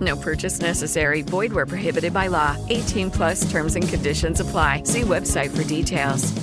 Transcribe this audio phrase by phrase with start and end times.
[0.00, 1.22] No purchase necessary.
[1.22, 2.56] Void where prohibited by law.
[2.68, 4.82] 18 plus terms and conditions apply.
[4.84, 6.34] See website for details.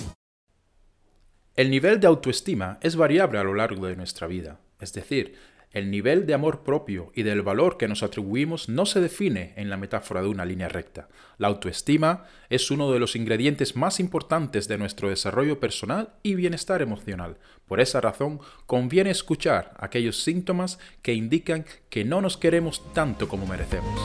[1.58, 4.60] El nivel de autoestima es variable a lo largo de nuestra vida.
[4.82, 5.36] Es decir,
[5.76, 9.70] el nivel de amor propio y del valor que nos atribuimos no se define en
[9.70, 11.10] la metáfora de una línea recta.
[11.38, 16.82] La autoestima es uno de los ingredientes más importantes de nuestro desarrollo personal y bienestar
[16.82, 17.36] emocional.
[17.68, 23.46] Por esa razón, conviene escuchar aquellos síntomas que indican que no nos queremos tanto como
[23.46, 24.00] merecemos.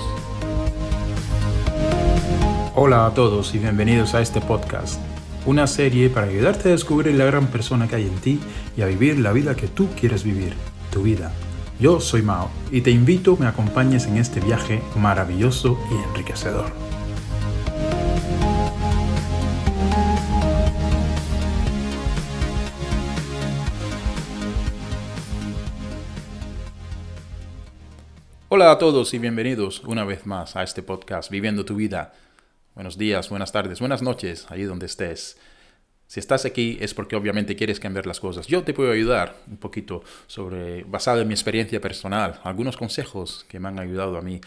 [2.74, 5.00] Hola a todos y bienvenidos a este podcast,
[5.46, 8.40] una serie para ayudarte a descubrir la gran persona que hay en ti
[8.76, 10.54] y a vivir la vida que tú quieres vivir,
[10.90, 11.32] tu vida.
[11.80, 16.70] Yo soy Mao y te invito a me acompañes en este viaje maravilloso y enriquecedor.
[28.50, 32.12] Hola a todos y bienvenidos una vez más a este podcast Viviendo tu vida.
[32.74, 35.38] Buenos días, buenas tardes, buenas noches, allí donde estés.
[36.10, 38.48] Si estás aquí es porque obviamente quieres cambiar las cosas.
[38.48, 43.60] Yo te puedo ayudar un poquito sobre, basado en mi experiencia personal, algunos consejos que
[43.60, 44.40] me han ayudado a mí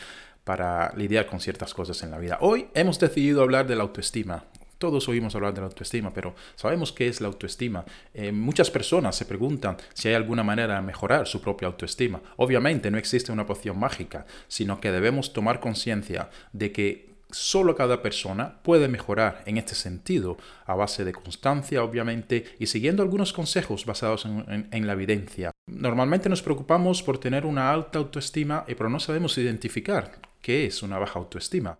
[0.43, 2.37] para lidiar con ciertas cosas en la vida.
[2.41, 4.43] Hoy hemos decidido hablar de la autoestima.
[4.77, 7.85] Todos oímos hablar de la autoestima, pero sabemos qué es la autoestima.
[8.13, 12.21] Eh, muchas personas se preguntan si hay alguna manera de mejorar su propia autoestima.
[12.35, 18.01] Obviamente no existe una poción mágica, sino que debemos tomar conciencia de que solo cada
[18.01, 23.85] persona puede mejorar en este sentido, a base de constancia, obviamente, y siguiendo algunos consejos
[23.85, 25.51] basados en, la evidencia.
[25.67, 30.99] Normalmente nos preocupamos por tener una alta autoestima, pero no sabemos identificar qué es una
[30.99, 31.77] baja autoestima.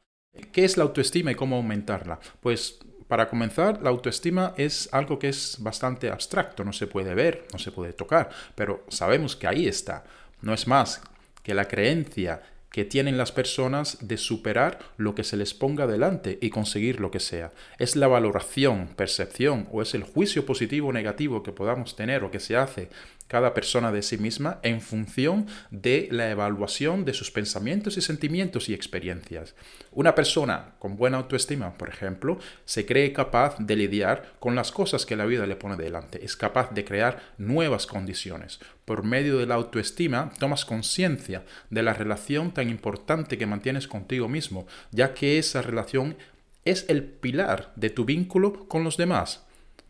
[0.51, 2.19] ¿Qué es la autoestima y cómo aumentarla?
[2.39, 7.45] Pues para comenzar, la autoestima es algo que es bastante abstracto, no se puede ver,
[7.53, 10.03] no se puede tocar, pero sabemos que ahí está.
[10.41, 11.01] No es más
[11.43, 12.41] que la creencia
[12.73, 17.11] que tienen las personas de superar lo que se les ponga delante y conseguir lo
[17.11, 17.51] que sea.
[17.77, 22.31] Es la valoración, percepción o es el juicio positivo o negativo que podamos tener o
[22.31, 22.89] que se hace
[23.33, 28.69] cada persona de sí misma en función de la evaluación de sus pensamientos y sentimientos
[28.69, 29.55] y experiencias.
[29.91, 35.07] Una persona con buena autoestima, por ejemplo, se cree capaz de lidiar con las cosas
[35.07, 38.59] que la vida le pone delante, es capaz de crear nuevas condiciones.
[38.85, 44.29] Por medio de la autoestima tomas conciencia de la relación tan importante que mantienes contigo
[44.29, 46.17] mismo, ya que esa relación
[46.65, 49.43] es el pilar de tu vínculo con los demás.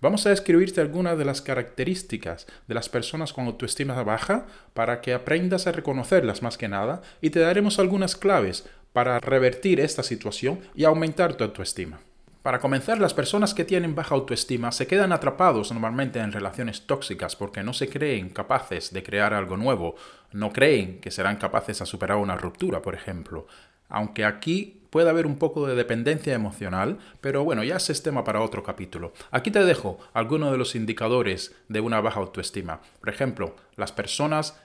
[0.04, 5.14] Vamos a describirte algunas de las características de las personas con autoestima baja para que
[5.14, 10.60] aprendas a reconocerlas más que nada y te daremos algunas claves para revertir esta situación
[10.76, 12.02] y aumentar tu autoestima.
[12.42, 17.38] Para comenzar, las personas que tienen baja autoestima se quedan atrapados normalmente en relaciones tóxicas
[17.38, 19.96] porque no se creen capaces de crear algo nuevo,
[20.34, 23.48] no creen que serán capaces de superar una ruptura, por ejemplo.
[23.88, 28.24] Aunque aquí puede haber un poco de dependencia emocional, pero bueno, ya ese es tema
[28.24, 29.12] para otro capítulo.
[29.32, 32.80] Aquí te dejo algunos de los indicadores de una baja autoestima.
[33.00, 34.62] Por ejemplo, las personas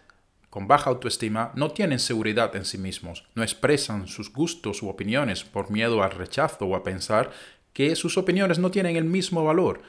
[0.51, 5.45] con baja autoestima no tienen seguridad en sí mismos, no expresan sus gustos u opiniones
[5.45, 7.31] por miedo al rechazo o a pensar
[7.73, 9.81] que sus opiniones no tienen el mismo valor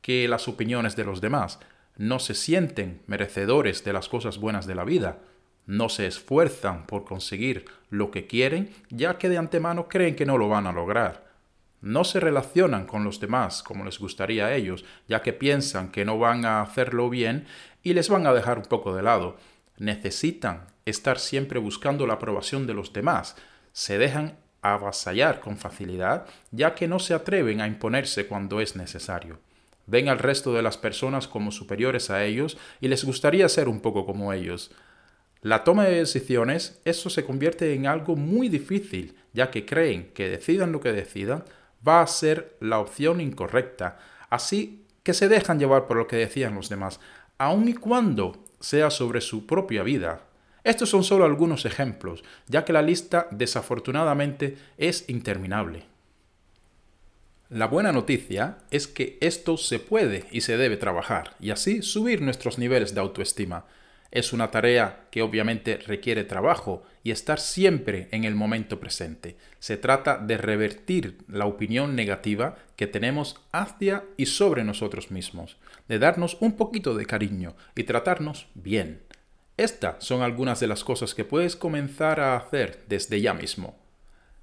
[0.00, 1.58] que las opiniones de los demás,
[1.98, 5.18] no se sienten merecedores de las cosas buenas de la vida,
[5.66, 10.38] no se esfuerzan por conseguir lo que quieren, ya que de antemano creen que no
[10.38, 11.32] lo van a lograr.
[11.80, 16.04] No se relacionan con los demás como les gustaría a ellos, ya que piensan que
[16.04, 17.46] no van a hacerlo bien
[17.82, 19.36] y les van a dejar un poco de lado.
[19.78, 23.36] Necesitan estar siempre buscando la aprobación de los demás.
[23.72, 29.40] Se dejan avasallar con facilidad, ya que no se atreven a imponerse cuando es necesario.
[29.86, 33.80] Ven al resto de las personas como superiores a ellos y les gustaría ser un
[33.80, 34.70] poco como ellos.
[35.42, 40.28] La toma de decisiones, eso se convierte en algo muy difícil, ya que creen que
[40.28, 41.44] decidan lo que decidan,
[41.86, 43.98] va a ser la opción incorrecta.
[44.30, 47.00] así que se dejan llevar por lo que decían los demás,
[47.38, 50.22] aun y cuando sea sobre su propia vida.
[50.62, 55.82] Estos son solo algunos ejemplos, ya que la lista desafortunadamente es interminable.
[57.48, 62.22] La buena noticia es que esto se puede y se debe trabajar, y así subir
[62.22, 63.66] nuestros niveles de autoestima.
[64.12, 69.38] Es una tarea que obviamente requiere trabajo y estar siempre en el momento presente.
[69.58, 75.56] Se trata de revertir la opinión negativa que tenemos hacia y sobre nosotros mismos,
[75.88, 79.00] de darnos un poquito de cariño y tratarnos bien.
[79.56, 83.78] Estas son algunas de las cosas que puedes comenzar a hacer desde ya mismo.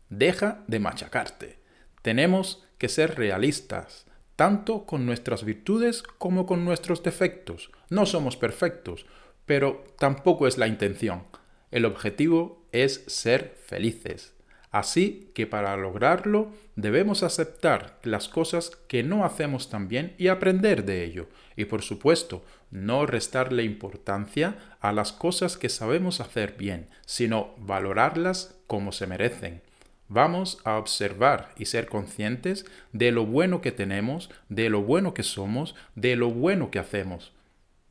[0.09, 1.59] Deja de machacarte.
[2.01, 7.69] Tenemos que ser realistas, tanto con nuestras virtudes como con nuestros defectos.
[7.91, 9.05] No somos perfectos,
[9.49, 11.23] pero tampoco es la intención.
[11.71, 14.35] El objetivo es ser felices.
[14.69, 20.85] Así que para lograrlo debemos aceptar las cosas que no hacemos tan bien y aprender
[20.85, 21.29] de ello.
[21.55, 28.55] Y por supuesto, no restarle importancia a las cosas que sabemos hacer bien, sino valorarlas
[28.67, 29.63] como se merecen.
[30.09, 35.23] Vamos a observar y ser conscientes de lo bueno que tenemos, de lo bueno que
[35.23, 37.33] somos, de lo bueno que hacemos.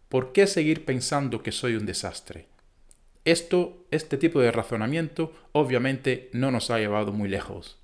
[0.09, 2.47] ¿Por qué seguir pensando que soy un desastre?
[3.27, 7.79] Esto, este tipo de razonamiento, obviamente no nos ha llevado muy lejos.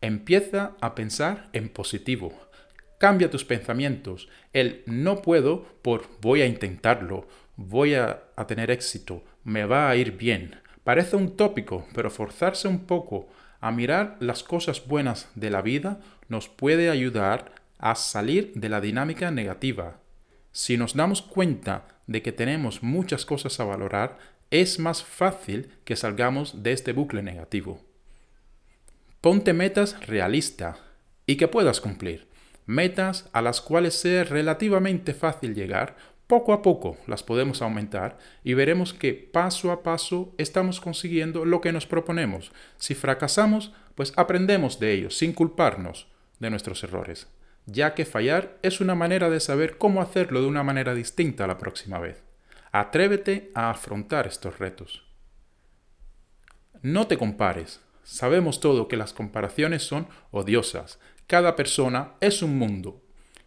[0.00, 2.32] Empieza a pensar en positivo.
[2.98, 4.28] Cambia tus pensamientos.
[4.52, 9.94] El no puedo por voy a intentarlo, voy a, a tener éxito, me va a
[9.94, 10.56] ir bien.
[10.82, 13.28] Parece un tópico, pero forzarse un poco
[13.60, 18.80] a mirar las cosas buenas de la vida nos puede ayudar a salir de la
[18.80, 20.00] dinámica negativa.
[20.58, 24.18] Si nos damos cuenta de que tenemos muchas cosas a valorar,
[24.50, 27.80] es más fácil que salgamos de este bucle negativo.
[29.20, 30.76] Ponte metas realistas
[31.26, 32.26] y que puedas cumplir.
[32.66, 35.96] Metas a las cuales sea relativamente fácil llegar,
[36.26, 41.60] poco a poco las podemos aumentar y veremos que paso a paso estamos consiguiendo lo
[41.60, 42.50] que nos proponemos.
[42.78, 46.08] Si fracasamos, pues aprendemos de ellos sin culparnos
[46.40, 47.28] de nuestros errores,
[47.70, 51.58] ya que fallar es una manera de saber cómo hacerlo de una manera distinta la
[51.58, 52.24] próxima vez.
[52.72, 55.04] Atrévete a afrontar estos retos.
[56.80, 57.80] No te compares.
[58.04, 60.98] Sabemos todo que las comparaciones son odiosas.
[61.26, 63.02] Cada persona es un mundo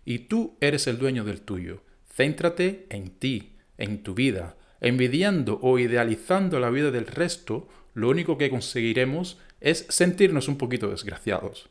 [0.05, 1.81] y tú eres el dueño del tuyo.
[2.05, 4.55] Céntrate en ti, en tu vida.
[4.81, 10.89] Envidiando o idealizando la vida del resto, lo único que conseguiremos es sentirnos un poquito
[10.89, 11.70] desgraciados.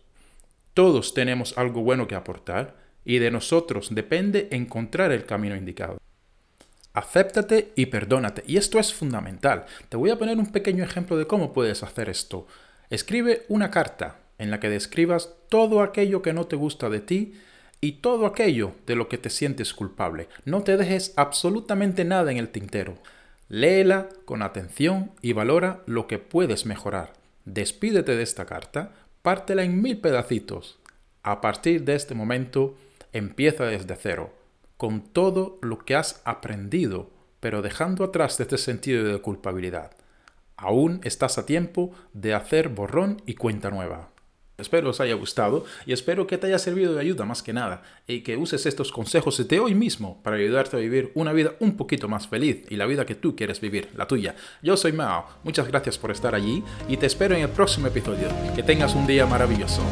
[0.81, 2.75] Todos tenemos algo bueno que aportar
[3.05, 5.99] y de nosotros depende encontrar el camino indicado.
[6.94, 8.44] Acéptate y perdónate.
[8.47, 9.67] Y esto es fundamental.
[9.91, 12.47] Te voy a poner un pequeño ejemplo de cómo puedes hacer esto.
[12.88, 17.35] Escribe una carta en la que describas todo aquello que no te gusta de ti
[17.83, 20.29] y todo aquello de lo que te sientes culpable.
[20.47, 22.97] No te dejes absolutamente nada en el tintero.
[23.50, 27.12] Léela con atención y valora lo que puedes mejorar.
[27.44, 28.93] Despídete de esta carta,
[29.23, 30.79] pártela en mil pedacitos.
[31.23, 32.77] A partir de este momento,
[33.13, 34.33] empieza desde cero
[34.77, 39.91] con todo lo que has aprendido, pero dejando atrás este sentido de culpabilidad.
[40.57, 44.10] Aún estás a tiempo de hacer borrón y cuenta nueva.
[44.61, 47.83] Espero os haya gustado y espero que te haya servido de ayuda más que nada
[48.07, 51.76] y que uses estos consejos de hoy mismo para ayudarte a vivir una vida un
[51.76, 54.35] poquito más feliz y la vida que tú quieres vivir, la tuya.
[54.62, 58.29] Yo soy Mao, muchas gracias por estar allí y te espero en el próximo episodio.
[58.55, 59.83] Que tengas un día maravilloso.